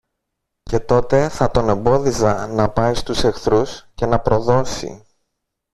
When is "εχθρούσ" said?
3.23-3.87